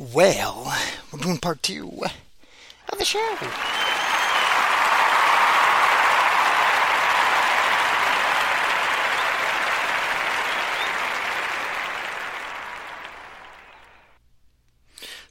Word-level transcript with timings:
Well, 0.00 0.72
we're 1.12 1.18
doing 1.18 1.38
part 1.38 1.60
two 1.60 1.90
of 2.88 2.98
the 3.00 3.04
show. 3.04 3.18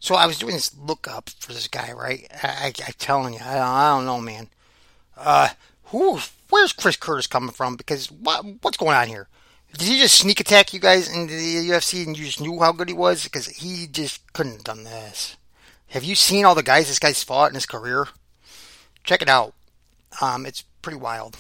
So 0.02 0.16
I 0.16 0.26
was 0.28 0.38
doing 0.38 0.56
this 0.56 0.76
lookup 0.78 1.30
for 1.30 1.54
this 1.54 1.70
guy, 1.70 1.94
right? 1.94 2.28
I, 2.44 2.74
I 2.86 2.92
telling 2.98 3.36
you, 3.36 3.40
I, 3.42 3.60
I 3.60 3.96
don't 3.96 4.06
know, 4.06 4.20
man. 4.20 4.50
Uh, 5.16 5.48
who? 5.86 6.20
Where's 6.50 6.74
Chris 6.74 6.98
Curtis 6.98 7.28
coming 7.28 7.52
from? 7.52 7.78
Because 7.78 8.12
what? 8.12 8.44
What's 8.62 8.76
going 8.76 8.98
on 8.98 9.08
here? 9.08 9.30
Did 9.74 9.88
he 9.88 10.00
just 10.00 10.18
sneak 10.18 10.40
attack 10.40 10.74
you 10.74 10.80
guys 10.80 11.08
into 11.08 11.36
the 11.36 11.70
UFC 11.70 12.06
and 12.06 12.18
you 12.18 12.26
just 12.26 12.42
knew 12.42 12.60
how 12.60 12.72
good 12.72 12.90
he 12.90 12.96
was? 12.96 13.24
Because 13.24 13.48
he 13.48 13.88
just 13.88 14.34
couldn't 14.34 14.54
have 14.54 14.64
done 14.64 14.84
this. 14.84 15.38
Have 15.90 16.04
you 16.04 16.16
seen 16.16 16.46
all 16.46 16.56
the 16.56 16.64
guys 16.64 16.88
this 16.88 17.00
guy's 17.00 17.24
fought 17.24 17.50
in 17.50 17.56
his 17.56 17.66
career? 17.66 18.08
Check 19.04 19.22
it 19.22 19.30
out. 19.30 19.54
Um, 20.22 20.46
it's 20.46 20.64
pretty 20.82 20.98
wild. 20.98 21.38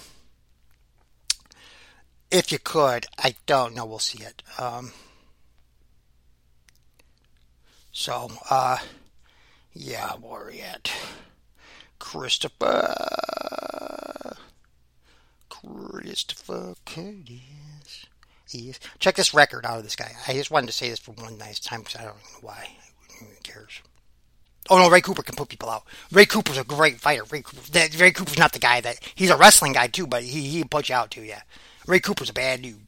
If 2.29 2.51
you 2.51 2.59
could, 2.59 3.07
I 3.17 3.35
don't 3.45 3.73
know. 3.73 3.85
We'll 3.85 3.99
see 3.99 4.23
it. 4.23 4.43
Um, 4.59 4.91
so, 7.91 8.29
uh, 8.49 8.77
yeah, 9.73 10.13
at? 10.73 10.91
Christopher. 11.99 12.95
Christopher 15.49 16.75
Curtis. 16.85 17.66
Yes. 18.49 18.79
Check 18.99 19.15
this 19.15 19.33
record 19.33 19.65
out 19.65 19.77
of 19.77 19.83
this 19.83 19.95
guy. 19.95 20.11
I 20.27 20.33
just 20.33 20.51
wanted 20.51 20.67
to 20.67 20.73
say 20.73 20.89
this 20.89 20.99
for 20.99 21.11
one 21.11 21.37
nice 21.37 21.59
time 21.59 21.81
because 21.81 21.95
I 21.95 22.05
don't 22.05 22.15
know 22.15 22.39
why. 22.41 22.69
Who 23.19 23.25
cares? 23.43 23.81
Oh 24.69 24.77
no, 24.77 24.89
Ray 24.89 25.01
Cooper 25.01 25.23
can 25.23 25.35
put 25.35 25.49
people 25.49 25.69
out. 25.69 25.83
Ray 26.11 26.25
Cooper's 26.25 26.57
a 26.57 26.63
great 26.63 26.99
fighter. 26.99 27.23
Ray, 27.31 27.41
Cooper, 27.41 27.71
that, 27.71 27.99
Ray 27.99 28.11
Cooper's 28.11 28.37
not 28.37 28.51
the 28.53 28.59
guy 28.59 28.81
that 28.81 28.99
he's 29.15 29.29
a 29.29 29.37
wrestling 29.37 29.73
guy 29.73 29.87
too, 29.87 30.07
but 30.07 30.23
he 30.23 30.41
he 30.49 30.63
put 30.63 30.89
you 30.89 30.95
out 30.95 31.11
too. 31.11 31.23
Yeah, 31.23 31.41
Ray 31.85 31.99
Cooper's 31.99 32.29
a 32.29 32.33
bad 32.33 32.61
dude. 32.61 32.79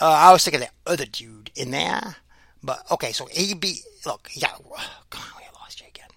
Uh, 0.00 0.10
I 0.10 0.32
was 0.32 0.44
thinking 0.44 0.60
that 0.60 0.72
other 0.86 1.06
dude 1.06 1.50
in 1.54 1.70
there, 1.70 2.16
but 2.62 2.82
okay. 2.90 3.12
So 3.12 3.28
AB, 3.34 3.80
look, 4.06 4.28
he 4.28 4.40
got. 4.40 4.62
Oh, 4.64 4.72
on, 4.72 5.20
we 5.38 5.44
lost 5.58 5.80
you 5.80 5.86
again. 5.88 6.08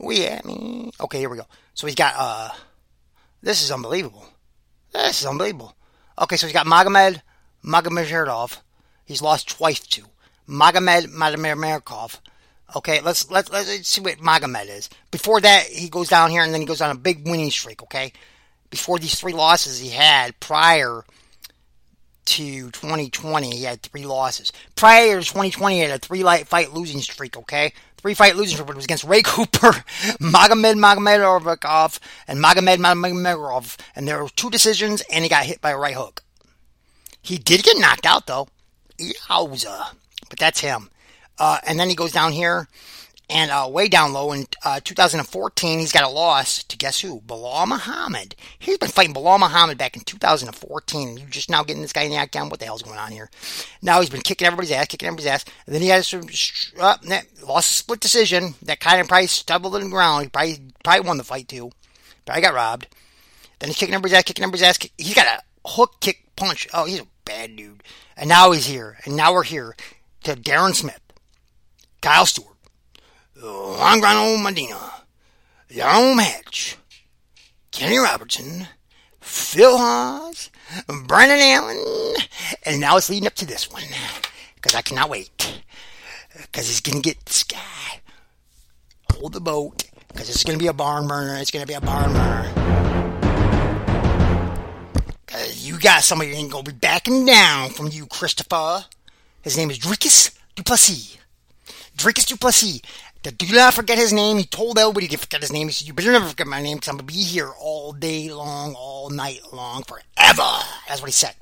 We 0.00 0.26
at 0.26 0.44
me. 0.44 0.92
Okay, 1.00 1.18
here 1.18 1.28
we 1.28 1.36
go. 1.36 1.46
So 1.74 1.86
he's 1.86 1.96
got. 1.96 2.14
uh 2.16 2.50
This 3.42 3.62
is 3.62 3.70
unbelievable. 3.70 4.26
Eh, 4.94 5.06
this 5.08 5.20
is 5.20 5.26
unbelievable. 5.26 5.74
Okay, 6.18 6.36
so 6.36 6.46
he's 6.46 6.54
got 6.54 6.66
Magomed 6.66 7.22
Magomedov. 7.64 8.58
He's 9.04 9.22
lost 9.22 9.48
twice 9.48 9.80
to. 9.80 10.04
Magomed 10.48 11.06
Magomedov. 11.06 12.20
Okay, 12.76 13.00
let's, 13.00 13.30
let's 13.30 13.50
let's 13.50 13.88
see 13.88 14.00
what 14.00 14.18
Magomed 14.18 14.68
is. 14.68 14.90
Before 15.10 15.40
that, 15.40 15.64
he 15.64 15.88
goes 15.88 16.08
down 16.08 16.30
here 16.30 16.42
and 16.42 16.52
then 16.52 16.60
he 16.60 16.66
goes 16.66 16.82
on 16.82 16.94
a 16.94 16.98
big 16.98 17.26
winning 17.26 17.50
streak. 17.50 17.82
Okay, 17.82 18.12
before 18.70 18.98
these 18.98 19.18
three 19.18 19.32
losses 19.32 19.78
he 19.78 19.88
had 19.88 20.38
prior 20.40 21.04
to 22.26 22.70
2020, 22.70 23.56
he 23.56 23.64
had 23.64 23.82
three 23.82 24.04
losses. 24.04 24.52
Prior 24.76 25.20
to 25.20 25.26
2020, 25.26 25.76
he 25.76 25.80
had 25.80 25.90
a 25.90 25.98
three 25.98 26.22
fight 26.44 26.74
losing 26.74 27.00
streak. 27.00 27.38
Okay, 27.38 27.72
three 27.98 28.14
fight 28.14 28.36
losing 28.36 28.56
streak 28.56 28.74
was 28.74 28.84
against 28.84 29.04
Ray 29.04 29.22
Cooper, 29.24 29.72
Magomed 30.20 30.78
Magomedov, 30.78 31.98
and 32.26 32.42
Magomed 32.42 32.78
Magomedov, 32.78 33.76
and 33.94 34.08
there 34.08 34.22
were 34.22 34.30
two 34.30 34.50
decisions, 34.50 35.02
and 35.12 35.24
he 35.24 35.28
got 35.28 35.44
hit 35.44 35.60
by 35.60 35.70
a 35.70 35.78
right 35.78 35.94
hook. 35.94 36.22
He 37.20 37.36
did 37.36 37.62
get 37.62 37.78
knocked 37.78 38.06
out 38.06 38.26
though. 38.26 38.48
Yowza 38.98 39.92
but 40.28 40.38
that's 40.38 40.60
him. 40.60 40.90
Uh, 41.38 41.58
and 41.66 41.78
then 41.78 41.88
he 41.88 41.94
goes 41.94 42.12
down 42.12 42.32
here 42.32 42.68
and 43.30 43.50
uh, 43.50 43.68
way 43.70 43.88
down 43.88 44.14
low 44.14 44.32
in 44.32 44.46
uh, 44.64 44.80
2014, 44.82 45.78
he's 45.78 45.92
got 45.92 46.04
a 46.04 46.08
loss 46.08 46.62
to 46.64 46.78
guess 46.78 47.00
who? 47.00 47.20
Belal 47.20 47.68
Muhammad. 47.68 48.34
He's 48.58 48.78
been 48.78 48.88
fighting 48.88 49.14
Belal 49.14 49.38
Muhammad 49.38 49.76
back 49.76 49.96
in 49.96 50.02
2014, 50.02 51.08
and 51.08 51.18
you're 51.18 51.28
just 51.28 51.50
now 51.50 51.62
getting 51.62 51.82
this 51.82 51.92
guy 51.92 52.08
knocked 52.08 52.32
down. 52.32 52.48
What 52.48 52.58
the 52.58 52.64
hell's 52.64 52.82
going 52.82 52.98
on 52.98 53.12
here? 53.12 53.28
Now 53.82 54.00
he's 54.00 54.08
been 54.08 54.22
kicking 54.22 54.46
everybody's 54.46 54.72
ass, 54.72 54.86
kicking 54.86 55.06
everybody's 55.06 55.26
ass, 55.30 55.44
and 55.66 55.74
then 55.74 55.82
he 55.82 55.88
has 55.88 56.08
some 56.08 56.22
uh, 56.80 56.96
lost 57.46 57.70
a 57.70 57.74
split 57.74 58.00
decision 58.00 58.54
that 58.62 58.80
kind 58.80 59.00
of 59.00 59.08
probably 59.08 59.26
stumbled 59.26 59.76
in 59.76 59.84
the 59.84 59.90
ground. 59.90 60.24
He 60.24 60.28
probably 60.30 60.58
probably 60.82 61.06
won 61.06 61.18
the 61.18 61.24
fight 61.24 61.48
too, 61.48 61.70
probably 62.24 62.42
got 62.42 62.54
robbed. 62.54 62.88
Then 63.58 63.68
he's 63.68 63.76
kicking 63.76 63.94
everybody's 63.94 64.16
ass, 64.16 64.24
kicking 64.24 64.44
everybody's 64.44 64.62
ass. 64.62 64.78
He's 64.96 65.14
got 65.14 65.26
a 65.26 65.68
hook 65.68 66.00
kick 66.00 66.22
punch. 66.34 66.66
Oh, 66.72 66.86
he's 66.86 67.00
a 67.00 67.06
bad 67.26 67.56
dude. 67.56 67.82
And 68.16 68.28
now 68.28 68.52
he's 68.52 68.66
here, 68.66 68.98
and 69.04 69.16
now 69.16 69.34
we're 69.34 69.44
here 69.44 69.76
to 70.24 70.34
Darren 70.34 70.74
Smith, 70.74 71.00
Kyle 72.00 72.26
Stewart, 72.26 72.56
Juan 73.40 74.00
Grano 74.00 74.36
Medina, 74.36 75.04
Jerome 75.70 76.18
Hatch, 76.18 76.76
Kenny 77.70 77.98
Robertson, 77.98 78.66
Phil 79.20 79.78
Hawes, 79.78 80.50
Brendan 81.06 81.38
Allen, 81.38 82.14
and 82.64 82.80
now 82.80 82.96
it's 82.96 83.08
leading 83.08 83.26
up 83.26 83.34
to 83.34 83.46
this 83.46 83.70
one 83.70 83.84
because 84.56 84.74
I 84.74 84.82
cannot 84.82 85.10
wait 85.10 85.62
because 86.42 86.68
going 86.80 87.02
to 87.02 87.08
get 87.08 87.24
this 87.26 87.44
guy. 87.44 88.00
Hold 89.12 89.32
the 89.32 89.40
boat 89.40 89.84
because 90.08 90.28
it's 90.28 90.44
to 90.58 90.62
be 90.62 90.68
a 90.68 90.72
barn 90.72 91.06
burner. 91.06 91.36
It's 91.36 91.50
to 91.64 91.68
be 91.68 91.74
a 91.74 91.80
barn 91.80 92.12
burner. 92.12 92.52
Because 95.26 95.68
you 95.68 95.78
got 95.78 96.02
somebody 96.02 96.30
that 96.30 96.36
ain't 96.36 96.50
to 96.64 96.72
be 96.72 96.78
backing 96.78 97.26
down 97.26 97.70
from 97.70 97.88
you, 97.88 98.06
Christopher. 98.06 98.84
His 99.42 99.56
name 99.56 99.70
is 99.70 99.78
Dricus 99.78 100.36
Duplessis. 100.54 101.18
Dricus 101.96 102.26
Duplessis. 102.26 102.80
Do 103.22 103.46
not 103.52 103.74
forget 103.74 103.98
his 103.98 104.12
name. 104.12 104.38
He 104.38 104.44
told 104.44 104.78
everybody 104.78 105.08
to 105.08 105.16
forget 105.16 105.40
his 105.40 105.52
name. 105.52 105.68
He 105.68 105.72
said, 105.72 105.88
You 105.88 105.92
better 105.92 106.12
never 106.12 106.28
forget 106.28 106.46
my 106.46 106.62
name 106.62 106.76
because 106.76 106.88
I'm 106.88 106.96
going 106.96 107.08
to 107.08 107.14
be 107.14 107.20
here 107.20 107.50
all 107.60 107.92
day 107.92 108.30
long, 108.30 108.74
all 108.74 109.10
night 109.10 109.40
long, 109.52 109.82
forever. 109.82 110.64
That's 110.86 111.00
what 111.00 111.08
he 111.08 111.12
said. 111.12 111.34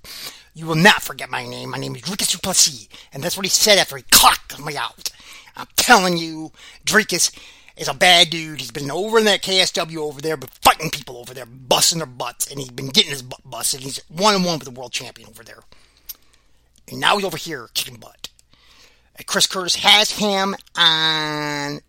You 0.55 0.67
will 0.67 0.75
not 0.75 1.03
forget 1.03 1.29
my 1.29 1.47
name. 1.47 1.71
My 1.71 1.79
name 1.79 1.95
is 1.95 2.03
Dricus 2.03 2.33
Duplessis. 2.33 2.89
And 3.13 3.23
that's 3.23 3.37
what 3.37 3.45
he 3.45 3.51
said 3.51 3.79
after 3.79 3.97
he 3.97 4.05
clocked 4.11 4.59
me 4.65 4.77
out. 4.77 5.11
I'm 5.55 5.67
telling 5.77 6.17
you, 6.17 6.51
Dricus 6.87 7.31
is 7.77 7.89
a 7.89 7.95
bad 7.95 8.31
dude. 8.31 8.61
He's 8.61 8.71
been 8.71 8.91
over 8.91 9.19
in 9.19 9.27
that 9.27 9.43
KSW 9.43 9.99
over 9.99 10.23
there, 10.23 10.39
but 10.39 10.51
fighting 10.63 10.91
people 10.91 11.19
over 11.19 11.35
there, 11.35 11.47
busting 11.47 11.99
their 11.99 12.07
butts, 12.07 12.51
and 12.51 12.59
he's 12.59 12.71
been 12.71 12.89
getting 12.89 13.11
his 13.11 13.23
butt 13.23 13.43
busted. 13.45 13.81
He's 13.81 14.01
one 14.09 14.35
on 14.35 14.45
one 14.45 14.59
with 14.59 14.65
the 14.65 14.71
world 14.71 14.93
champion 14.93 15.29
over 15.29 15.45
there. 15.45 15.63
And 16.89 17.01
now 17.01 17.17
he's 17.17 17.27
over 17.27 17.37
here 17.37 17.69
kicking 17.75 17.97
butt. 17.99 18.31
Chris 19.25 19.47
Curtis 19.47 19.77
has 19.77 20.11
him 20.11 20.55
on 20.77 21.81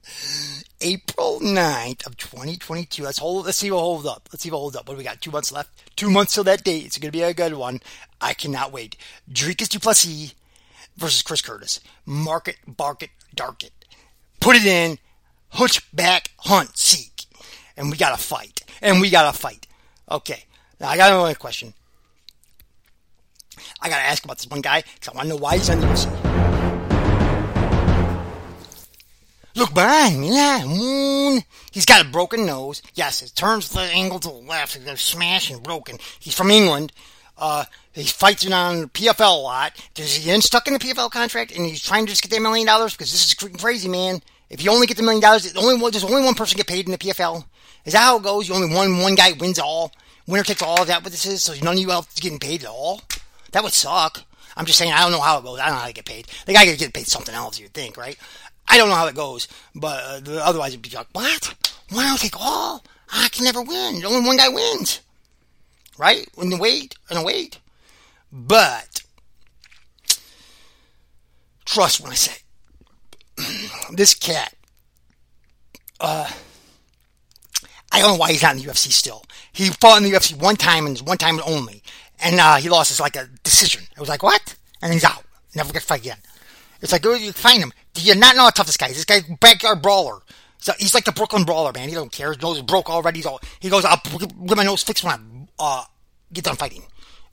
April 0.80 1.40
9th 1.42 2.06
of 2.06 2.16
2022. 2.16 3.04
Let's 3.04 3.18
hold. 3.18 3.46
Let's 3.46 3.58
see 3.58 3.72
what 3.72 3.80
holds 3.80 4.06
up. 4.06 4.30
Let's 4.32 4.44
see 4.44 4.52
what 4.52 4.60
holds 4.60 4.76
up. 4.76 4.88
What 4.88 4.94
do 4.94 4.98
we 4.98 5.04
got? 5.04 5.22
Two 5.22 5.32
months 5.32 5.52
left. 5.52 5.70
Two 5.98 6.10
months 6.10 6.34
till 6.34 6.46
that 6.46 6.64
date. 6.64 6.86
It's 6.86 6.98
going 6.98 7.12
to 7.12 7.18
be 7.18 7.24
a 7.24 7.34
good 7.34 7.54
one. 7.56 7.82
I 8.22 8.34
cannot 8.34 8.72
wait. 8.72 8.96
Dricus 9.32 9.68
Duplessis 9.70 10.36
versus 10.96 11.22
Chris 11.22 11.42
Curtis. 11.42 11.82
Mark 12.06 12.48
it, 12.48 12.58
bark 12.66 13.04
it, 13.04 13.10
dark 13.36 13.64
it. 13.64 13.74
Put 14.40 14.56
it 14.56 14.66
in. 14.66 14.98
Hunchback, 15.50 16.32
hunt, 16.40 16.78
seek. 16.78 17.26
And 17.76 17.92
we 17.92 17.98
got 17.98 18.18
to 18.18 18.24
fight. 18.24 18.62
And 18.82 19.02
we 19.02 19.10
got 19.10 19.32
to 19.32 19.38
fight. 19.38 19.68
Okay. 20.10 20.46
Now 20.80 20.90
I 20.90 20.98
got 20.98 21.12
another 21.12 21.36
question. 21.36 21.74
I 23.82 23.90
gotta 23.90 24.04
ask 24.04 24.24
about 24.24 24.38
this 24.38 24.48
one 24.48 24.62
guy 24.62 24.84
because 24.94 25.10
I 25.10 25.18
want 25.18 25.28
to 25.28 25.36
know 25.36 25.42
why 25.42 25.58
he's 25.58 25.70
on 25.70 25.80
the 25.80 25.88
UFC. 25.88 26.37
Look 29.58 29.74
behind 29.74 30.22
me, 30.22 30.36
yeah, 30.36 30.64
moon. 30.68 31.42
He's 31.72 31.86
got 31.86 32.06
a 32.06 32.08
broken 32.08 32.46
nose. 32.46 32.84
Yes, 32.94 33.24
it 33.24 33.34
turns 33.36 33.70
the 33.70 33.80
angle 33.80 34.20
to 34.20 34.28
the 34.28 34.36
left. 34.36 34.78
It's 34.80 35.16
and 35.50 35.64
broken. 35.64 35.98
He's 36.20 36.36
from 36.36 36.52
England. 36.52 36.94
Uh, 37.36 37.66
he 37.92 38.04
fights 38.04 38.46
on 38.46 38.90
PFL 38.90 39.36
a 39.36 39.42
lot. 39.42 39.74
He's 39.96 40.24
getting 40.24 40.42
stuck 40.42 40.68
in 40.68 40.74
the 40.74 40.80
PFL 40.80 41.10
contract, 41.10 41.56
and 41.56 41.66
he's 41.66 41.82
trying 41.82 42.06
to 42.06 42.12
just 42.12 42.22
get 42.22 42.30
that 42.30 42.42
million 42.44 42.68
dollars 42.68 42.94
because 42.94 43.12
this 43.12 43.26
is 43.26 43.34
crazy, 43.34 43.90
man. 43.90 44.22
If 44.52 44.64
you 44.64 44.70
only 44.70 44.86
get 44.86 44.98
the 44.98 45.02
million 45.02 45.24
dollars, 45.24 45.52
only 45.56 45.82
one, 45.82 45.92
there's 45.92 46.04
only 46.04 46.24
one 46.24 46.36
person 46.36 46.58
get 46.58 46.68
paid 46.68 46.86
in 46.86 46.92
the 46.92 47.00
PFL. 47.00 47.44
Is 47.84 47.94
that 47.94 48.00
how 48.00 48.18
it 48.18 48.24
goes? 48.24 48.48
You 48.48 48.54
only 48.54 48.72
one 48.72 49.00
one 49.00 49.16
guy 49.16 49.32
wins 49.40 49.58
all. 49.58 49.92
Winner 50.28 50.44
takes 50.44 50.62
all. 50.62 50.82
Is 50.82 50.88
that 50.90 51.02
what 51.04 51.12
this 51.12 51.26
is? 51.26 51.42
So 51.42 51.56
none 51.64 51.74
of 51.74 51.80
you 51.80 51.90
else 51.90 52.14
is 52.14 52.20
getting 52.20 52.38
paid 52.38 52.62
at 52.62 52.70
all. 52.70 53.02
That 53.54 53.64
would 53.64 53.74
suck. 53.74 54.24
I'm 54.58 54.66
just 54.66 54.80
saying, 54.80 54.92
I 54.92 55.02
don't 55.02 55.12
know 55.12 55.22
how 55.22 55.38
it 55.38 55.44
goes. 55.44 55.60
I 55.60 55.68
don't 55.68 55.76
know 55.76 55.82
how 55.82 55.88
to 55.88 55.94
get 55.94 56.06
paid. 56.06 56.28
The 56.48 56.54
guy 56.54 56.66
could 56.66 56.80
get 56.80 56.94
paid 56.94 57.08
something 57.08 57.34
else, 57.34 57.60
you'd 57.60 57.74
think, 57.74 57.96
right? 57.96 58.18
I 58.68 58.78
don't 58.78 58.90
know 58.90 58.96
how 58.96 59.08
it 59.08 59.16
goes, 59.16 59.48
but 59.76 60.28
uh, 60.28 60.36
otherwise 60.44 60.74
it'd 60.74 60.82
be 60.82 60.96
like, 60.96 61.08
what? 61.14 61.56
Why 61.90 62.08
don't 62.08 62.20
take 62.20 62.40
all? 62.40 62.84
I 63.12 63.30
can 63.30 63.46
never 63.46 63.62
win. 63.62 64.04
Only 64.06 64.28
one 64.28 64.38
guy 64.38 64.50
wins. 64.50 65.02
Right? 65.98 66.28
The 66.36 66.58
wait, 66.60 66.96
in 67.10 67.18
a 67.18 67.24
wait. 67.24 67.60
But, 68.32 69.04
trust 71.66 72.02
when 72.02 72.12
I 72.12 72.16
say, 72.16 72.38
this 73.94 74.14
cat, 74.14 74.54
uh, 76.00 76.30
I 77.92 78.00
don't 78.00 78.12
know 78.12 78.18
why 78.18 78.32
he's 78.32 78.44
not 78.44 78.56
in 78.56 78.62
the 78.62 78.68
UFC 78.68 78.92
still. 78.92 79.24
He 79.54 79.70
fought 79.70 79.98
in 79.98 80.04
the 80.04 80.12
UFC 80.12 80.40
one 80.40 80.58
time 80.58 80.86
and 80.86 81.00
one 81.00 81.18
time 81.18 81.40
only 81.48 81.82
and 82.20 82.40
uh, 82.40 82.56
he 82.58 82.70
lost. 82.70 82.92
It's 82.92 83.00
like 83.00 83.16
a 83.16 83.28
decision. 83.44 83.84
It 83.96 84.00
was 84.00 84.10
like 84.10 84.24
what? 84.24 84.56
And 84.82 84.94
he's 84.94 85.04
out. 85.04 85.24
Never 85.56 85.74
get 85.74 85.84
fight 85.84 86.02
again. 86.02 86.18
It's 86.82 86.92
like, 86.92 87.02
go 87.02 87.14
you 87.14 87.32
find 87.32 87.62
him. 87.62 87.74
Do 87.94 88.02
you 88.02 88.16
not 88.16 88.36
know 88.36 88.44
how 88.44 88.50
tough 88.50 88.68
this 88.68 88.78
guy 88.78 88.88
is? 88.88 88.96
This 88.96 89.06
guy's 89.06 89.24
backyard 89.24 89.82
brawler. 89.82 90.20
So 90.60 90.74
he's 90.80 90.94
like 90.94 91.06
the 91.06 91.12
Brooklyn 91.12 91.44
brawler, 91.44 91.72
man. 91.74 91.90
He 91.90 91.96
don't 91.96 92.12
care. 92.12 92.30
His 92.30 92.42
nose 92.42 92.58
is 92.58 92.64
broke 92.64 92.90
already. 92.90 93.24
All, 93.24 93.40
he 93.60 93.70
goes, 93.70 93.86
I'll 93.86 94.02
get 94.18 94.58
my 94.58 94.64
nose 94.64 94.84
fixed 94.84 95.04
when 95.04 95.14
I 95.14 95.80
uh, 95.80 95.84
get 96.34 96.46
done 96.46 96.56
fighting. 96.56 96.84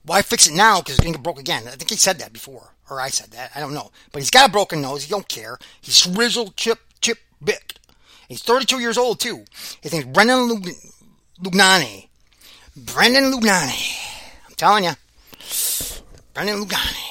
Why 0.03 0.21
fix 0.21 0.47
it 0.47 0.53
now? 0.53 0.79
Because 0.79 0.95
it's 0.95 1.03
going 1.03 1.13
to 1.13 1.19
get 1.19 1.23
broke 1.23 1.39
again. 1.39 1.63
I 1.67 1.71
think 1.71 1.89
he 1.89 1.95
said 1.95 2.19
that 2.19 2.31
before. 2.31 2.73
Or 2.89 3.01
I 3.01 3.09
said 3.09 3.31
that. 3.31 3.51
I 3.55 3.59
don't 3.59 3.73
know. 3.73 3.91
But 4.11 4.21
he's 4.21 4.29
got 4.29 4.49
a 4.49 4.51
broken 4.51 4.81
nose. 4.81 5.03
He 5.03 5.09
don't 5.09 5.27
care. 5.27 5.57
He's 5.81 5.95
shrizzled, 5.97 6.55
chip, 6.55 6.79
chip, 7.01 7.17
big. 7.43 7.59
He's 8.29 8.43
32 8.43 8.79
years 8.79 8.97
old, 8.97 9.19
too. 9.19 9.45
His 9.81 9.91
name's 9.93 10.05
Brendan 10.05 10.47
Lug- 10.47 10.69
Lugnani. 11.41 12.07
Brendan 12.75 13.31
Lugnani. 13.31 13.97
I'm 14.47 14.55
telling 14.55 14.83
you. 14.83 14.91
Brendan 16.33 16.63
Lugnani. 16.63 17.04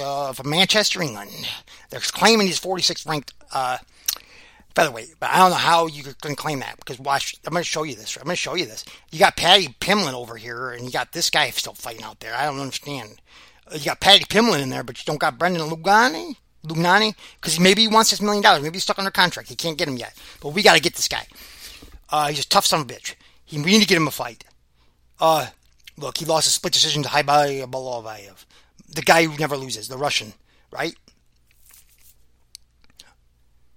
Uh, 0.00 0.32
from 0.32 0.50
Manchester, 0.50 1.02
England. 1.02 1.30
They're 1.90 2.00
claiming 2.00 2.46
he's 2.46 2.60
46th 2.60 3.06
ranked 3.06 3.34
uh, 3.52 3.78
featherweight, 4.74 5.14
but 5.20 5.30
I 5.30 5.38
don't 5.38 5.50
know 5.50 5.56
how 5.56 5.86
you 5.86 6.02
can 6.02 6.34
claim 6.34 6.60
that 6.60 6.76
because 6.78 6.98
watch, 6.98 7.36
I'm 7.46 7.52
going 7.52 7.62
to 7.62 7.68
show 7.68 7.82
you 7.82 7.94
this. 7.94 8.16
I'm 8.16 8.24
going 8.24 8.32
to 8.32 8.36
show 8.36 8.54
you 8.54 8.66
this. 8.66 8.84
You 9.10 9.18
got 9.18 9.36
Paddy 9.36 9.68
Pimblett 9.80 10.14
over 10.14 10.36
here, 10.36 10.70
and 10.70 10.84
you 10.84 10.90
got 10.90 11.12
this 11.12 11.30
guy 11.30 11.50
still 11.50 11.74
fighting 11.74 12.02
out 12.02 12.20
there. 12.20 12.34
I 12.34 12.46
don't 12.46 12.60
understand. 12.60 13.20
You 13.72 13.84
got 13.84 14.00
Paddy 14.00 14.24
Pimblett 14.24 14.62
in 14.62 14.70
there, 14.70 14.82
but 14.82 14.98
you 14.98 15.04
don't 15.04 15.20
got 15.20 15.38
Brendan 15.38 15.68
Lugani. 15.68 16.36
Lugnani, 16.66 17.14
because 17.40 17.58
maybe 17.58 17.82
he 17.82 17.88
wants 17.88 18.10
his 18.10 18.22
million 18.22 18.42
dollars. 18.42 18.62
Maybe 18.62 18.76
he's 18.76 18.84
stuck 18.84 18.98
under 18.98 19.10
contract. 19.10 19.48
He 19.48 19.56
can't 19.56 19.76
get 19.76 19.88
him 19.88 19.96
yet. 19.96 20.14
But 20.40 20.50
we 20.50 20.62
got 20.62 20.74
to 20.74 20.80
get 20.80 20.94
this 20.94 21.08
guy. 21.08 21.26
Uh, 22.08 22.28
he's 22.28 22.44
a 22.44 22.48
tough 22.48 22.66
son 22.66 22.82
of 22.82 22.90
a 22.90 22.94
bitch. 22.94 23.14
He, 23.44 23.58
we 23.58 23.72
need 23.72 23.80
to 23.80 23.86
get 23.86 23.96
him 23.96 24.06
a 24.06 24.12
fight. 24.12 24.44
Uh, 25.20 25.48
look, 25.96 26.18
he 26.18 26.24
lost 26.24 26.46
a 26.46 26.50
split 26.50 26.72
decision 26.72 27.02
to 27.02 27.08
Khabib 27.08 27.66
Balovayev, 27.70 28.44
the 28.94 29.02
guy 29.02 29.24
who 29.24 29.36
never 29.38 29.56
loses, 29.56 29.88
the 29.88 29.96
Russian, 29.96 30.32
right? 30.70 30.94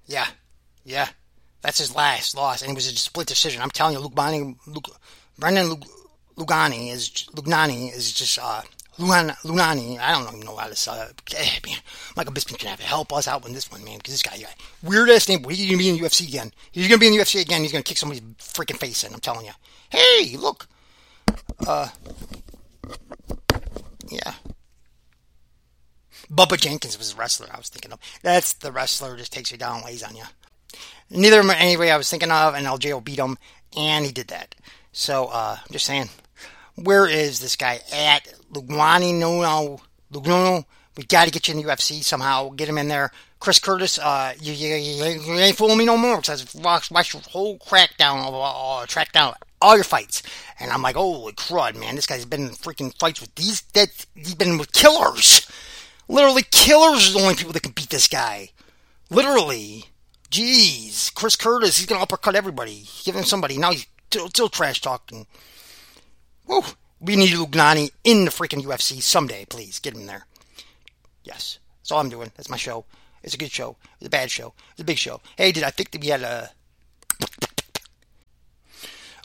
Yeah, 0.07 0.27
yeah, 0.83 1.07
that's 1.61 1.79
his 1.79 1.95
last 1.95 2.35
loss, 2.35 2.61
and 2.61 2.71
it 2.71 2.75
was 2.75 2.87
a 2.87 2.95
split 2.95 3.27
decision. 3.27 3.61
I'm 3.61 3.71
telling 3.71 3.93
you, 3.93 3.99
Luke 3.99 4.13
Bonnie, 4.13 4.55
Luke, 4.67 4.89
Brendan 5.39 5.69
Luke, 5.69 5.83
Lugani 6.37 6.91
is 6.91 7.09
Lugnani 7.33 7.95
is 7.95 8.11
just 8.13 8.37
uh, 8.39 8.61
Lunani. 8.99 9.99
I 9.99 10.11
don't 10.11 10.27
even 10.27 10.45
know 10.45 10.55
how 10.55 10.67
to 10.67 10.91
uh, 10.91 11.07
eh, 11.35 11.59
man, 11.65 11.77
Michael 12.15 12.33
Bisping 12.33 12.59
can 12.59 12.69
have 12.69 12.79
to 12.79 12.85
help 12.85 13.11
us 13.13 13.27
out 13.27 13.43
with 13.43 13.53
this 13.53 13.71
one, 13.71 13.83
man, 13.83 13.97
because 13.97 14.13
this 14.13 14.21
guy, 14.21 14.35
yeah, 14.35 14.49
weird 14.83 15.09
ass 15.09 15.27
name. 15.27 15.43
He's 15.49 15.65
gonna 15.65 15.77
be 15.77 15.89
in 15.89 15.97
the 15.97 16.01
UFC 16.01 16.27
again. 16.27 16.51
He's 16.71 16.87
gonna 16.87 16.99
be 16.99 17.07
in 17.07 17.13
the 17.13 17.19
UFC 17.19 17.41
again. 17.41 17.61
He's 17.61 17.71
gonna 17.71 17.83
kick 17.83 17.97
somebody's 17.97 18.21
freaking 18.39 18.77
face 18.77 19.03
in. 19.03 19.13
I'm 19.13 19.19
telling 19.19 19.45
you. 19.45 19.53
Hey, 19.89 20.35
look. 20.37 20.67
Uh, 21.65 21.89
yeah. 24.09 24.33
Bubba 26.31 26.59
Jenkins 26.59 26.97
was 26.97 27.13
the 27.13 27.19
wrestler 27.19 27.47
I 27.51 27.57
was 27.57 27.69
thinking 27.69 27.91
of. 27.91 27.99
That's 28.21 28.53
the 28.53 28.71
wrestler 28.71 29.17
just 29.17 29.33
takes 29.33 29.51
you 29.51 29.57
down, 29.57 29.83
lays 29.83 30.03
on 30.03 30.15
you. 30.15 30.23
Neither 31.09 31.39
of 31.39 31.47
them 31.47 31.55
anyway 31.57 31.89
I 31.89 31.97
was 31.97 32.09
thinking 32.09 32.31
of, 32.31 32.55
and 32.55 32.65
LJ 32.65 32.91
will 32.93 33.01
beat 33.01 33.19
him, 33.19 33.37
and 33.77 34.05
he 34.05 34.11
did 34.11 34.27
that. 34.29 34.55
So, 34.91 35.25
uh, 35.25 35.57
I'm 35.59 35.71
just 35.71 35.85
saying, 35.85 36.09
where 36.75 37.07
is 37.07 37.39
this 37.39 37.55
guy 37.55 37.79
at? 37.93 38.27
Lugwani, 38.51 39.13
no, 39.13 39.41
no, 39.41 39.79
Lugano. 40.11 40.65
We 40.97 41.03
got 41.03 41.25
to 41.25 41.31
get 41.31 41.47
you 41.47 41.53
in 41.53 41.61
the 41.61 41.69
UFC 41.69 42.01
somehow. 42.03 42.49
Get 42.49 42.69
him 42.69 42.77
in 42.77 42.87
there. 42.87 43.11
Chris 43.39 43.59
Curtis, 43.59 43.99
uh, 43.99 44.33
you, 44.39 44.53
you, 44.53 44.75
you, 44.75 45.33
ain't 45.33 45.57
fooling 45.57 45.77
me 45.77 45.85
no 45.85 45.97
more 45.97 46.17
because 46.17 46.55
I 46.55 46.79
watched, 46.89 47.13
your 47.13 47.21
whole 47.29 47.59
crackdown, 47.59 48.25
uh, 48.25 48.77
uh, 48.79 48.85
track 48.85 49.11
down 49.11 49.35
all 49.61 49.75
your 49.75 49.83
fights. 49.83 50.23
And 50.59 50.71
I'm 50.71 50.81
like, 50.81 50.95
holy 50.95 51.33
crud, 51.33 51.75
man, 51.75 51.95
this 51.95 52.07
guy's 52.07 52.25
been 52.25 52.47
in 52.47 52.49
freaking 52.49 52.97
fights 52.97 53.21
with 53.21 53.35
these, 53.35 53.61
that, 53.73 53.89
he's 54.15 54.35
been 54.35 54.57
with 54.57 54.71
killers. 54.71 55.47
Literally, 56.07 56.43
killers 56.51 57.09
are 57.09 57.13
the 57.13 57.23
only 57.23 57.35
people 57.35 57.53
that 57.53 57.63
can 57.63 57.71
beat 57.71 57.89
this 57.89 58.07
guy. 58.07 58.49
Literally. 59.09 59.85
Jeez. 60.29 61.13
Chris 61.13 61.35
Curtis, 61.35 61.77
he's 61.77 61.85
going 61.85 61.99
to 61.99 62.03
uppercut 62.03 62.35
everybody. 62.35 62.85
Give 63.03 63.15
him 63.15 63.23
somebody. 63.23 63.57
Now 63.57 63.71
he's 63.71 63.87
still, 64.07 64.27
still 64.27 64.49
trash 64.49 64.81
talking. 64.81 65.27
Woo. 66.47 66.61
We 66.99 67.15
need 67.15 67.33
Lugnani 67.33 67.91
in 68.03 68.25
the 68.25 68.31
freaking 68.31 68.63
UFC 68.63 69.01
someday, 69.01 69.45
please. 69.45 69.79
Get 69.79 69.95
him 69.95 70.05
there. 70.05 70.25
Yes. 71.23 71.59
That's 71.79 71.91
all 71.91 71.99
I'm 71.99 72.09
doing. 72.09 72.31
That's 72.35 72.49
my 72.49 72.57
show. 72.57 72.85
It's 73.23 73.33
a 73.33 73.37
good 73.37 73.51
show. 73.51 73.75
It's 73.99 74.07
a 74.07 74.09
bad 74.09 74.29
show. 74.31 74.53
It's 74.71 74.81
a 74.81 74.85
big 74.85 74.97
show. 74.97 75.21
Hey, 75.35 75.51
did 75.51 75.63
I 75.63 75.71
think 75.71 75.91
that 75.91 76.01
we 76.01 76.07
had 76.07 76.21
a. 76.21 76.51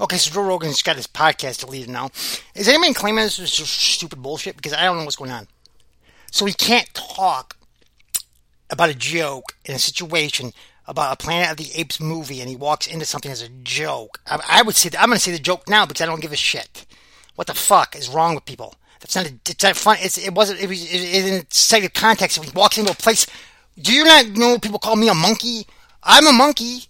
Okay, 0.00 0.16
so 0.16 0.30
Joe 0.30 0.42
Rogan's 0.42 0.82
got 0.82 0.96
his 0.96 1.06
podcast 1.06 1.60
deleted 1.60 1.90
now. 1.90 2.10
Is 2.54 2.68
anybody 2.68 2.94
claiming 2.94 3.24
this 3.24 3.38
is 3.38 3.50
just 3.54 3.72
stupid 3.72 4.22
bullshit? 4.22 4.56
Because 4.56 4.72
I 4.72 4.84
don't 4.84 4.96
know 4.96 5.04
what's 5.04 5.16
going 5.16 5.30
on. 5.30 5.46
So 6.30 6.46
he 6.46 6.52
can't 6.52 6.92
talk 6.94 7.56
about 8.70 8.90
a 8.90 8.94
joke 8.94 9.56
in 9.64 9.74
a 9.74 9.78
situation 9.78 10.52
about 10.86 11.12
a 11.12 11.16
Planet 11.16 11.52
of 11.52 11.56
the 11.56 11.78
Apes 11.78 12.00
movie, 12.00 12.40
and 12.40 12.48
he 12.48 12.56
walks 12.56 12.86
into 12.86 13.04
something 13.04 13.30
as 13.30 13.42
a 13.42 13.48
joke. 13.48 14.20
I, 14.26 14.40
I 14.48 14.62
would 14.62 14.74
say 14.74 14.88
that, 14.88 15.00
I'm 15.00 15.08
going 15.08 15.18
to 15.18 15.22
say 15.22 15.32
the 15.32 15.38
joke 15.38 15.68
now 15.68 15.86
because 15.86 16.00
I 16.00 16.06
don't 16.06 16.20
give 16.20 16.32
a 16.32 16.36
shit. 16.36 16.86
What 17.36 17.46
the 17.46 17.54
fuck 17.54 17.96
is 17.96 18.08
wrong 18.08 18.34
with 18.34 18.44
people? 18.44 18.74
That's 19.00 19.16
not. 19.16 19.26
A, 19.26 19.34
it's 19.48 19.62
not 19.62 19.76
fun. 19.76 19.96
It's, 20.00 20.18
it 20.18 20.34
wasn't. 20.34 20.60
It 20.60 20.68
was 20.68 20.82
it, 20.82 21.00
it, 21.00 21.26
in 21.26 21.34
excited 21.40 21.94
context. 21.94 22.38
When 22.38 22.48
he 22.48 22.54
walks 22.54 22.76
into 22.76 22.92
a 22.92 22.94
place, 22.94 23.26
do 23.78 23.92
you 23.92 24.04
not 24.04 24.26
know 24.28 24.58
people 24.58 24.78
call 24.78 24.96
me 24.96 25.08
a 25.08 25.14
monkey? 25.14 25.66
I'm 26.02 26.26
a 26.26 26.32
monkey. 26.32 26.84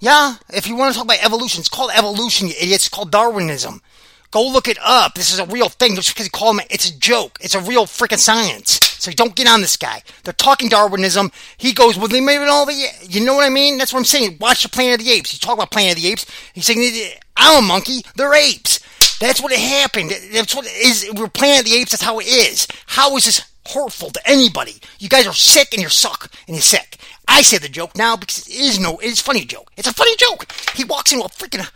Yeah. 0.00 0.36
If 0.50 0.66
you 0.66 0.76
want 0.76 0.92
to 0.92 0.96
talk 0.96 1.04
about 1.04 1.22
evolution, 1.22 1.60
it's 1.60 1.68
called 1.68 1.90
evolution, 1.94 2.48
you 2.48 2.54
idiots. 2.58 2.86
It's 2.86 2.88
called 2.88 3.10
Darwinism. 3.10 3.82
Go 4.30 4.46
look 4.46 4.68
it 4.68 4.78
up. 4.84 5.14
This 5.14 5.32
is 5.32 5.38
a 5.38 5.46
real 5.46 5.68
thing. 5.68 5.94
Just 5.94 6.08
because 6.08 6.26
you 6.26 6.30
call 6.30 6.52
him, 6.52 6.60
it's 6.70 6.90
a 6.90 6.98
joke. 6.98 7.38
It's 7.40 7.54
a 7.54 7.60
real 7.60 7.86
freaking 7.86 8.18
science. 8.18 8.78
So 8.98 9.10
don't 9.12 9.34
get 9.34 9.46
on 9.46 9.60
this 9.60 9.76
guy. 9.76 10.02
They're 10.24 10.32
talking 10.32 10.68
Darwinism. 10.68 11.30
He 11.56 11.72
goes, 11.72 11.96
well, 11.96 12.08
they 12.08 12.20
made 12.20 12.42
it 12.42 12.48
all 12.48 12.66
the, 12.66 12.74
you 13.02 13.24
know 13.24 13.34
what 13.34 13.44
I 13.44 13.48
mean? 13.48 13.78
That's 13.78 13.92
what 13.92 14.00
I'm 14.00 14.04
saying. 14.04 14.38
Watch 14.40 14.64
the 14.64 14.68
Planet 14.68 15.00
of 15.00 15.06
the 15.06 15.12
Apes. 15.12 15.30
He's 15.30 15.40
talking 15.40 15.58
about 15.58 15.70
Planet 15.70 15.96
of 15.96 16.02
the 16.02 16.08
Apes. 16.08 16.26
He's 16.52 16.66
saying, 16.66 17.12
I'm 17.36 17.64
a 17.64 17.66
monkey. 17.66 18.02
They're 18.16 18.34
apes. 18.34 18.80
That's 19.20 19.40
what 19.40 19.52
it 19.52 19.60
happened. 19.60 20.12
That's 20.32 20.54
what 20.54 20.66
it 20.66 20.86
is. 20.86 21.10
We're 21.14 21.28
Planet 21.28 21.60
of 21.60 21.66
the 21.66 21.78
Apes. 21.78 21.92
That's 21.92 22.02
how 22.02 22.18
it 22.18 22.26
is. 22.26 22.66
How 22.86 23.16
is 23.16 23.24
this 23.24 23.42
hurtful 23.66 24.10
to 24.10 24.28
anybody? 24.28 24.74
You 24.98 25.08
guys 25.08 25.26
are 25.26 25.32
sick 25.32 25.72
and 25.72 25.82
you 25.82 25.88
suck 25.88 26.30
and 26.46 26.56
you're 26.56 26.62
sick. 26.62 26.96
I 27.28 27.42
say 27.42 27.58
the 27.58 27.68
joke 27.68 27.96
now 27.96 28.16
because 28.16 28.48
it 28.48 28.54
is 28.54 28.80
no, 28.80 28.98
it's 28.98 29.20
funny 29.20 29.44
joke. 29.44 29.70
It's 29.76 29.88
a 29.88 29.94
funny 29.94 30.16
joke. 30.16 30.50
He 30.74 30.84
walks 30.84 31.12
into 31.12 31.24
a 31.24 31.28
freaking, 31.28 31.66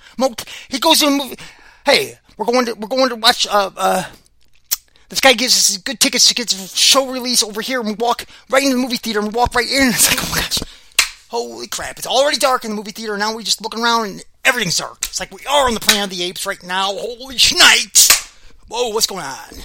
he 0.69 0.79
goes 0.79 1.01
to 1.01 1.07
a 1.07 1.11
movie. 1.11 1.37
Hey, 1.85 2.19
we're 2.37 2.47
going 2.47 2.67
to 2.67 2.75
we're 2.75 2.89
going 2.89 3.09
to 3.11 3.17
watch. 3.17 3.47
Uh, 3.47 3.71
uh, 3.77 4.05
this 5.09 5.21
guy 5.21 5.35
gives 5.35 5.57
us 5.57 5.77
good 5.77 6.01
tickets 6.01 6.29
to 6.29 6.35
get 6.35 6.51
show 6.51 7.11
release 7.11 7.43
over 7.43 7.61
here, 7.61 7.81
and 7.81 7.89
we 7.89 7.95
walk 7.95 8.25
right 8.49 8.63
into 8.63 8.77
the 8.77 8.83
movie 8.83 8.97
theater, 8.97 9.21
and 9.21 9.29
we 9.29 9.37
walk 9.37 9.55
right 9.55 9.69
in. 9.69 9.89
It's 9.89 10.11
like, 10.11 10.19
oh 10.23 10.31
my 10.31 10.41
gosh, 10.41 10.59
holy 11.31 11.67
crap! 11.67 11.99
It's 11.99 12.07
already 12.07 12.39
dark 12.39 12.65
in 12.65 12.71
the 12.71 12.77
movie 12.77 12.93
theater. 12.93 13.17
Now 13.19 13.35
we're 13.35 13.43
just 13.43 13.61
looking 13.61 13.83
around, 13.83 14.07
and 14.07 14.25
everything's 14.45 14.77
dark. 14.79 14.99
It's 15.05 15.21
like 15.21 15.33
we 15.33 15.45
are 15.47 15.67
on 15.67 15.75
the 15.75 15.81
Planet 15.81 16.05
of 16.05 16.11
the 16.11 16.23
Apes 16.25 16.47
right 16.47 16.63
now. 16.63 16.87
Holy 16.87 17.37
shnikes! 17.37 18.33
Whoa, 18.69 18.89
what's 18.89 19.07
going 19.07 19.25
on? 19.25 19.65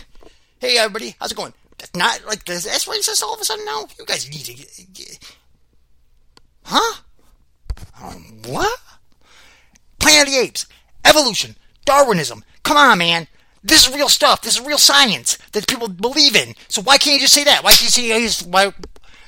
Hey 0.59 0.77
everybody, 0.77 1.15
how's 1.19 1.31
it 1.31 1.37
going? 1.37 1.53
That's 1.77 1.95
not 1.95 2.25
like 2.25 2.43
this. 2.45 2.65
That's 2.65 2.85
racist 2.85 3.21
all 3.23 3.33
of 3.33 3.39
a 3.39 3.45
sudden 3.45 3.63
now. 3.63 3.85
You 3.97 4.05
guys 4.05 4.29
need 4.29 4.43
to, 4.43 5.17
huh? 6.63 7.01
Um, 8.03 8.41
what? 8.47 8.79
Planet 9.99 10.27
of 10.27 10.33
the 10.33 10.39
Apes, 10.39 10.65
evolution, 11.05 11.55
Darwinism. 11.87 12.43
Come 12.61 12.77
on, 12.77 12.99
man. 12.99 13.27
This 13.63 13.87
is 13.87 13.93
real 13.93 14.09
stuff. 14.09 14.41
This 14.41 14.59
is 14.59 14.65
real 14.65 14.77
science 14.77 15.37
that 15.53 15.67
people 15.67 15.87
believe 15.87 16.35
in. 16.35 16.53
So 16.67 16.81
why 16.81 16.97
can't 16.97 17.15
you 17.15 17.21
just 17.21 17.33
say 17.33 17.43
that? 17.45 17.63
Why 17.63 17.71
can't 17.71 17.97
you 17.97 18.29
say, 18.29 18.45
why, 18.47 18.71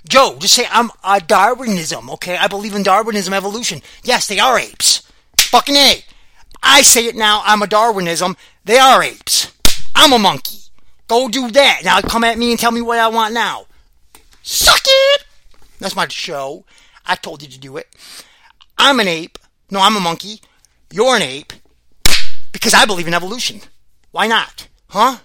Joe, 0.08 0.38
just 0.40 0.54
say, 0.54 0.66
I'm 0.70 0.92
a 1.04 1.20
Darwinism, 1.20 2.10
okay? 2.12 2.38
I 2.38 2.48
believe 2.48 2.76
in 2.76 2.84
Darwinism, 2.84 3.34
evolution. 3.34 3.82
Yes, 4.04 4.28
they 4.28 4.40
are 4.40 4.60
apes. 4.60 5.02
Fucking 5.40 5.76
A. 5.76 6.04
I 6.62 6.82
say 6.84 7.06
it 7.08 7.16
now, 7.16 7.42
I'm 7.46 7.62
a 7.62 7.68
Darwinism. 7.68 8.38
They 8.66 8.78
are 8.78 9.02
apes. 9.02 9.52
I'm 9.96 10.14
a 10.14 10.20
monkey. 10.20 10.60
Go 11.08 11.28
do 11.28 11.50
that. 11.52 11.82
Now 11.84 12.02
come 12.02 12.24
at 12.24 12.38
me 12.38 12.52
and 12.52 12.60
tell 12.60 12.72
me 12.72 12.82
what 12.82 13.00
I 13.00 13.08
want 13.08 13.34
now. 13.34 13.66
Suck 14.44 14.82
it! 14.86 15.26
That's 15.80 15.96
my 15.96 16.08
show. 16.08 16.66
I 17.06 17.16
told 17.16 17.42
you 17.42 17.50
to 17.50 17.60
do 17.60 17.78
it. 17.78 17.88
I'm 18.78 19.00
an 19.00 19.08
ape. 19.08 19.38
No, 19.72 19.80
I'm 19.80 19.96
a 19.96 20.00
monkey. 20.00 20.42
You're 20.92 21.16
an 21.16 21.22
ape. 21.22 21.54
Because 22.52 22.74
I 22.74 22.86
believe 22.86 23.08
in 23.08 23.14
evolution. 23.14 23.62
Why 24.12 24.28
not? 24.28 24.68
Huh? 24.88 25.18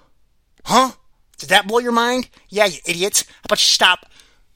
Huh? 0.64 0.93
Did 1.38 1.49
that 1.49 1.66
blow 1.66 1.78
your 1.78 1.93
mind? 1.93 2.28
Yeah, 2.49 2.66
you 2.66 2.78
idiots. 2.87 3.25
How 3.28 3.43
about 3.45 3.61
you 3.61 3.66
stop 3.66 4.07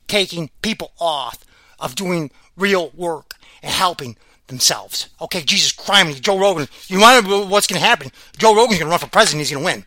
taking 0.06 0.50
people 0.62 0.92
off 1.00 1.44
of 1.78 1.94
doing 1.94 2.30
real 2.56 2.90
work 2.94 3.34
and 3.62 3.72
helping 3.72 4.16
themselves? 4.46 5.08
Okay, 5.20 5.42
Jesus 5.42 5.72
Christ, 5.72 6.22
Joe 6.22 6.38
Rogan. 6.38 6.68
You 6.86 7.00
want 7.00 7.24
to 7.24 7.30
know 7.30 7.46
what's 7.46 7.66
going 7.66 7.80
to 7.80 7.86
happen? 7.86 8.10
Joe 8.36 8.54
Rogan's 8.54 8.78
going 8.78 8.88
to 8.88 8.90
run 8.90 8.98
for 8.98 9.08
president. 9.08 9.40
He's 9.40 9.50
going 9.50 9.62
to 9.62 9.64
win. 9.64 9.84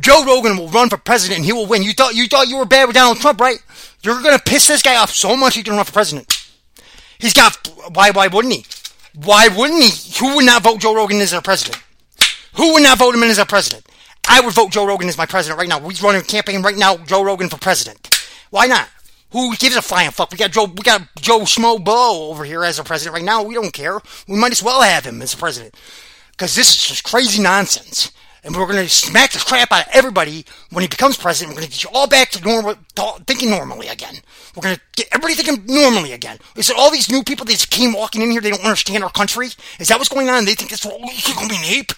Joe 0.00 0.24
Rogan 0.24 0.56
will 0.56 0.68
run 0.68 0.90
for 0.90 0.98
president 0.98 1.38
and 1.38 1.46
he 1.46 1.52
will 1.52 1.66
win. 1.66 1.82
You 1.82 1.92
thought 1.92 2.14
you 2.14 2.26
thought 2.28 2.48
you 2.48 2.58
were 2.58 2.66
bad 2.66 2.86
with 2.86 2.94
Donald 2.94 3.18
Trump, 3.18 3.40
right? 3.40 3.58
You're 4.02 4.22
going 4.22 4.36
to 4.36 4.42
piss 4.42 4.68
this 4.68 4.82
guy 4.82 4.96
off 4.96 5.10
so 5.10 5.36
much 5.36 5.54
he's 5.54 5.64
going 5.64 5.74
to 5.74 5.78
run 5.78 5.86
for 5.86 5.92
president. 5.92 6.46
He's 7.18 7.32
got 7.32 7.68
why? 7.94 8.10
Why 8.10 8.28
wouldn't 8.28 8.54
he? 8.54 8.66
Why 9.14 9.48
wouldn't 9.48 9.82
he? 9.82 10.18
Who 10.18 10.36
would 10.36 10.44
not 10.44 10.62
vote 10.62 10.80
Joe 10.80 10.94
Rogan 10.94 11.20
as 11.20 11.30
their 11.30 11.40
president? 11.40 11.82
Who 12.58 12.72
would 12.72 12.82
not 12.82 12.98
vote 12.98 13.14
him 13.14 13.22
in 13.22 13.30
as 13.30 13.38
our 13.38 13.46
president? 13.46 13.86
I 14.28 14.40
would 14.40 14.52
vote 14.52 14.72
Joe 14.72 14.84
Rogan 14.84 15.08
as 15.08 15.16
my 15.16 15.26
president 15.26 15.60
right 15.60 15.68
now. 15.68 15.78
We're 15.78 15.92
running 16.02 16.22
a 16.22 16.24
campaign 16.24 16.60
right 16.60 16.76
now, 16.76 16.96
Joe 16.96 17.22
Rogan 17.22 17.48
for 17.48 17.56
president. 17.56 18.10
Why 18.50 18.66
not? 18.66 18.88
Who 19.30 19.54
gives 19.56 19.76
a 19.76 19.82
flying 19.82 20.10
fuck? 20.10 20.32
We 20.32 20.38
got 20.38 20.50
Joe, 20.50 20.64
we 20.64 20.82
got 20.82 21.02
Joe 21.20 21.40
Schmo 21.40 21.82
Blow 21.82 22.30
over 22.30 22.44
here 22.44 22.64
as 22.64 22.80
a 22.80 22.84
president 22.84 23.14
right 23.14 23.24
now. 23.24 23.44
We 23.44 23.54
don't 23.54 23.72
care. 23.72 24.00
We 24.26 24.36
might 24.36 24.50
as 24.50 24.62
well 24.62 24.82
have 24.82 25.04
him 25.04 25.22
as 25.22 25.34
a 25.34 25.36
president 25.36 25.76
because 26.32 26.56
this 26.56 26.70
is 26.70 26.88
just 26.88 27.04
crazy 27.04 27.40
nonsense. 27.40 28.10
And 28.42 28.56
we're 28.56 28.66
going 28.66 28.82
to 28.82 28.88
smack 28.88 29.32
the 29.32 29.40
crap 29.40 29.70
out 29.72 29.86
of 29.86 29.92
everybody 29.92 30.44
when 30.70 30.82
he 30.82 30.88
becomes 30.88 31.16
president. 31.16 31.54
We're 31.54 31.60
going 31.60 31.70
to 31.70 31.76
get 31.76 31.84
you 31.84 31.90
all 31.92 32.06
back 32.06 32.30
to 32.30 32.44
normal, 32.44 32.76
thinking 33.26 33.50
normally 33.50 33.88
again. 33.88 34.14
We're 34.56 34.62
going 34.62 34.76
to 34.76 34.80
get 34.96 35.08
everybody 35.12 35.34
thinking 35.34 35.66
normally 35.66 36.12
again. 36.12 36.38
Is 36.56 36.70
it 36.70 36.76
all 36.78 36.90
these 36.90 37.10
new 37.10 37.22
people 37.22 37.44
that 37.46 37.52
just 37.52 37.70
came 37.70 37.92
walking 37.92 38.22
in 38.22 38.30
here? 38.30 38.40
They 38.40 38.50
don't 38.50 38.64
understand 38.64 39.04
our 39.04 39.10
country. 39.10 39.48
Is 39.78 39.88
that 39.88 39.98
what's 39.98 40.08
going 40.08 40.28
on? 40.28 40.44
They 40.44 40.54
think 40.54 40.70
what 40.84 41.00
we're 41.00 41.34
going 41.34 41.48
to 41.48 41.54
be 41.54 41.56
an 41.56 41.64
ape. 41.64 41.92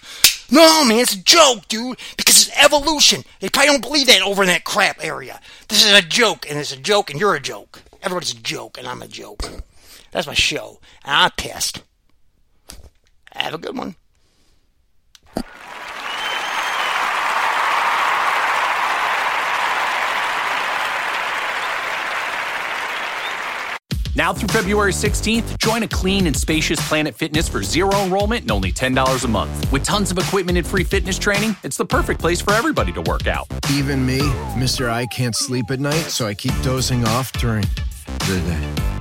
No, 0.51 0.83
man, 0.83 0.99
it's 0.99 1.15
a 1.15 1.23
joke, 1.23 1.67
dude. 1.69 1.97
Because 2.17 2.47
it's 2.47 2.63
evolution. 2.63 3.23
They 3.39 3.49
probably 3.49 3.71
don't 3.71 3.81
believe 3.81 4.07
that 4.07 4.21
over 4.21 4.43
in 4.43 4.49
that 4.49 4.65
crap 4.65 5.03
area. 5.03 5.39
This 5.69 5.85
is 5.85 5.93
a 5.93 6.01
joke, 6.01 6.45
and 6.49 6.59
it's 6.59 6.73
a 6.73 6.77
joke, 6.77 7.09
and 7.09 7.19
you're 7.19 7.35
a 7.35 7.39
joke. 7.39 7.81
Everybody's 8.03 8.33
a 8.33 8.41
joke, 8.41 8.77
and 8.77 8.87
I'm 8.87 9.01
a 9.01 9.07
joke. 9.07 9.43
That's 10.11 10.27
my 10.27 10.33
show, 10.33 10.81
and 11.05 11.15
I'm 11.15 11.31
pissed. 11.31 11.83
Have 13.31 13.53
a 13.53 13.57
good 13.57 13.77
one. 13.77 13.95
Now 24.15 24.33
through 24.33 24.49
February 24.49 24.91
16th, 24.91 25.57
join 25.57 25.83
a 25.83 25.87
clean 25.87 26.27
and 26.27 26.35
spacious 26.35 26.85
Planet 26.87 27.15
Fitness 27.15 27.47
for 27.47 27.63
zero 27.63 27.95
enrollment 28.03 28.41
and 28.41 28.51
only 28.51 28.71
$10 28.71 29.23
a 29.23 29.27
month. 29.27 29.71
With 29.71 29.83
tons 29.83 30.11
of 30.11 30.17
equipment 30.17 30.57
and 30.57 30.67
free 30.67 30.83
fitness 30.83 31.17
training, 31.17 31.55
it's 31.63 31.77
the 31.77 31.85
perfect 31.85 32.19
place 32.19 32.41
for 32.41 32.53
everybody 32.53 32.91
to 32.93 33.01
work 33.01 33.27
out. 33.27 33.47
Even 33.71 34.05
me, 34.05 34.19
Mr. 34.55 34.89
I 34.89 35.05
can't 35.05 35.35
sleep 35.35 35.71
at 35.71 35.79
night, 35.79 36.09
so 36.09 36.27
I 36.27 36.33
keep 36.33 36.53
dozing 36.61 37.05
off 37.05 37.31
during 37.33 37.63
the 38.19 38.41
day. 38.45 38.91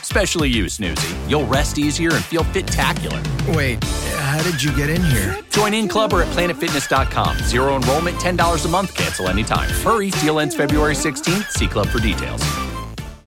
Especially 0.00 0.48
you, 0.48 0.66
Snoozy. 0.66 1.28
You'll 1.28 1.46
rest 1.46 1.76
easier 1.76 2.14
and 2.14 2.24
feel 2.24 2.44
fit-tacular. 2.44 3.20
Wait, 3.54 3.82
how 3.82 4.40
did 4.44 4.62
you 4.62 4.74
get 4.76 4.88
in 4.88 5.02
here? 5.02 5.36
Join 5.50 5.74
in 5.74 5.88
club 5.88 6.12
or 6.12 6.22
at 6.22 6.28
planetfitness.com. 6.28 7.38
Zero 7.38 7.76
enrollment, 7.76 8.16
$10 8.18 8.64
a 8.64 8.68
month, 8.68 8.94
cancel 8.94 9.28
anytime. 9.28 9.68
Hurry, 9.68 10.10
deal 10.12 10.38
ends 10.38 10.54
February 10.54 10.94
16th. 10.94 11.50
See 11.50 11.66
club 11.66 11.88
for 11.88 11.98
details. 11.98 12.40